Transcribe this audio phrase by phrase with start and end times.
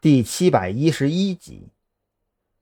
[0.00, 1.70] 第七百一十一集，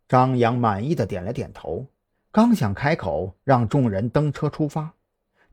[0.08, 1.84] 张扬满意的点了点头，
[2.32, 4.94] 刚想开口让众人登车出发，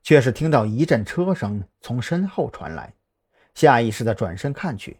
[0.02, 2.94] 却是听到一阵车声从身后传来，
[3.54, 4.96] 下意识的转身看去，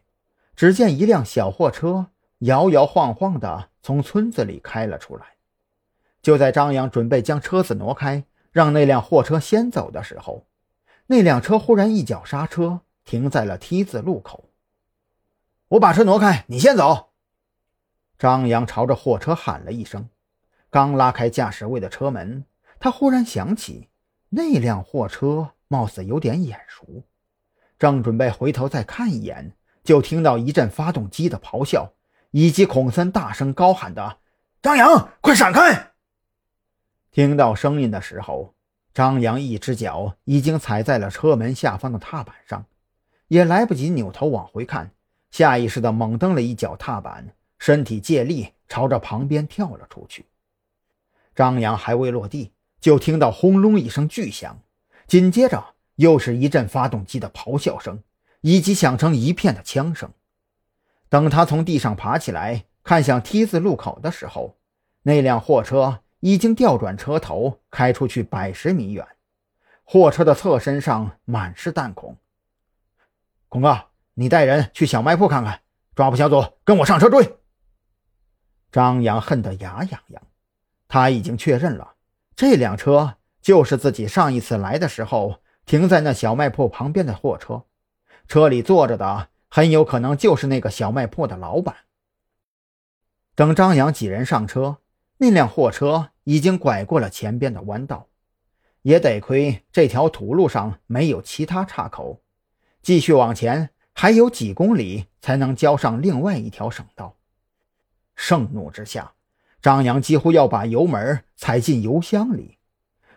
[0.55, 2.09] 只见一辆小货车
[2.41, 5.25] 摇摇晃晃的从村子里开了出来。
[6.21, 8.23] 就在张扬准备将车子挪开，
[8.53, 10.47] 让那辆货车先走的时候，
[11.07, 14.51] 那辆车忽然一脚刹车，停在了梯子路口。
[15.69, 17.13] 我把车挪开，你先走。
[18.19, 20.09] 张扬朝着货车喊了一声，
[20.71, 22.45] 刚拉开驾驶位的车门，
[22.79, 23.89] 他忽然想起
[24.29, 27.05] 那辆货车貌似有点眼熟，
[27.79, 31.95] 正准备回头再看一眼，就听到一阵发动机的咆哮，
[32.31, 34.19] 以及孔森大声高喊的
[34.61, 35.93] ：“张扬，快闪开！”
[37.11, 38.55] 听到声音的时候，
[38.93, 42.67] 张扬一只脚已经踩在了车门下方的踏板上，
[43.29, 44.94] 也来不及扭头往回看。
[45.35, 50.27] 下意识地猛蹬了一脚踏板，身体借力朝着旁边跳了出去。
[51.35, 54.61] 张扬还未落地，就听到轰隆一声巨响，
[55.09, 58.01] 紧接着又是一阵发动机的咆哮声，
[58.43, 60.09] 以及响成一片的枪声。
[61.09, 64.57] 等他从地上爬起来，看向 T 字路口的时候，
[65.03, 69.05] 那辆货车已经调转车头开出去百十米远，
[69.83, 72.17] 货车的侧身上满是弹孔。
[73.49, 73.87] 孔哥。
[74.15, 75.61] 你带人去小卖铺看看，
[75.95, 77.37] 抓捕小组跟我上车追。
[78.71, 80.23] 张扬恨得牙痒痒，
[80.89, 81.95] 他已经确认了，
[82.37, 87.65] 这辆车就是自己上一次来的时候停在那小卖铺旁边的货车，
[88.29, 91.75] 车里坐着的很有可能就是那个小卖铺的老板。
[93.35, 94.79] 等张扬几人上车，
[95.19, 98.09] 那辆货车已经拐过了前边的弯道，
[98.83, 102.23] 也得亏这条土路上没有其他岔口，
[102.81, 103.71] 继续往前。
[103.95, 107.17] 还有几公里才能交上另外一条省道。
[108.17, 109.13] 盛怒之下，
[109.63, 112.59] 张扬几乎要把油门踩进油箱里。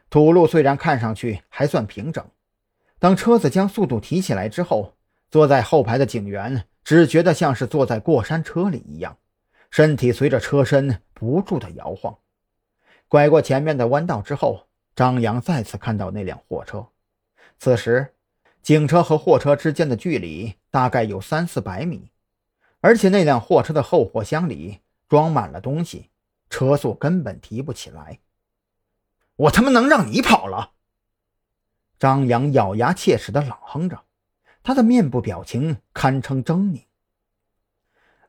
[0.09, 2.25] 土路虽然看上去还算平整，
[2.99, 4.95] 当车子将速度提起来之后，
[5.29, 9.17] 坐在后排的警员只觉得像是坐在过山车里一样，
[9.69, 12.17] 身体随着车身不住的摇晃。
[13.07, 16.87] 拐过前面的弯道之后，张扬再次看到那辆货车。
[17.57, 18.13] 此时。
[18.67, 22.11] 警车和货车之间的距离大概有三四百米，
[22.81, 26.09] 而且那辆货车的后货箱里装满了东西，
[26.49, 28.19] 车速根本提不起来。
[29.37, 30.71] 我他妈能让你跑了？
[31.97, 34.03] 张扬咬牙切齿地冷哼着，
[34.61, 36.83] 他的面部表情堪称狰狞。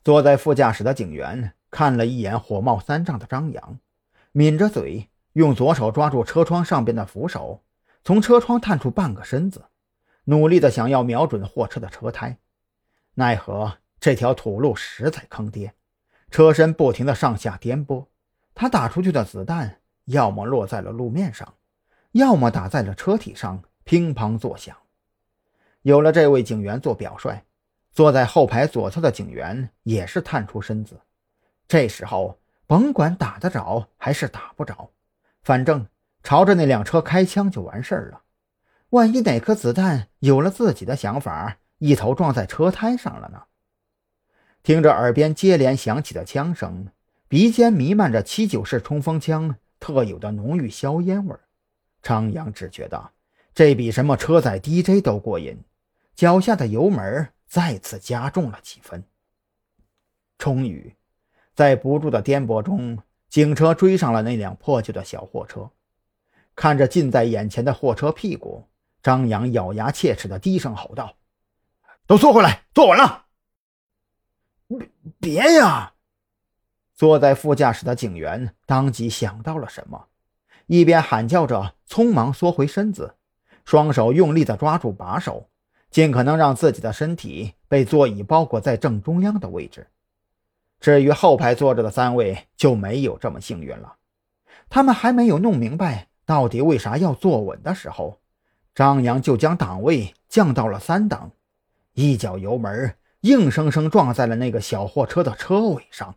[0.04, 3.80] 坐在副驾驶的警员看了一眼火冒三丈的张扬，
[4.30, 7.64] 抿着嘴，用左手抓住车窗上边的扶手，
[8.04, 9.64] 从车窗探出半个身子。
[10.30, 12.36] 努力的想要瞄准货车的车胎，
[13.14, 15.72] 奈何这条土路实在坑爹，
[16.30, 18.04] 车身不停的上下颠簸，
[18.54, 21.54] 他打出去的子弹要么落在了路面上，
[22.12, 24.76] 要么打在了车体上，乒乓作响。
[25.80, 27.42] 有了这位警员做表率，
[27.90, 31.00] 坐在后排左侧的警员也是探出身子。
[31.66, 34.90] 这时候，甭管打得着还是打不着，
[35.40, 35.86] 反正
[36.22, 38.20] 朝着那辆车开枪就完事儿了。
[38.90, 43.42] 万一哪颗子弹有了自己的想法，一头撞在车胎上了呢？
[44.62, 46.88] 听着耳边接连响起的枪声，
[47.28, 51.40] 鼻尖弥漫着七九式冲锋枪特有的浓郁硝烟味儿
[52.00, 53.10] 张扬只觉得
[53.54, 55.58] 这比什么车载 DJ 都过瘾，
[56.14, 59.04] 脚下的油门再次加重了几分。
[60.38, 60.94] 终于，
[61.54, 65.70] 在不住的颠簸中，警车追上了那辆破旧的小货车，
[66.56, 68.64] 看着近在眼前的货车屁股。
[69.02, 71.14] 张扬咬牙切齿的低声吼道
[72.06, 73.26] ：“都坐回来，坐稳了！”
[74.68, 75.94] 别别呀！
[76.94, 80.08] 坐在副驾驶的警员当即想到了什么，
[80.66, 83.14] 一边喊叫着，匆忙缩回身子，
[83.64, 85.48] 双手用力的抓住把手，
[85.90, 89.86] 尽可能让自己的身体被座椅包裹在正中央的位置。
[90.80, 93.96] 至于后排坐着的三位就没有这么幸运了，
[94.68, 98.20] 他们还没有弄明白到底为啥要坐稳的时候。
[98.78, 101.32] 张扬就将档位降到了三档，
[101.94, 106.14] 一脚油门，硬生生撞在了那个小货车的车尾上。